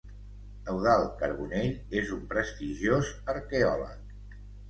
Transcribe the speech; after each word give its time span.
Eudald 0.71 1.11
Carbonell 1.19 1.99
és 2.01 2.15
un 2.17 2.23
prestigiós 2.33 3.13
arqueòleg. 3.35 4.19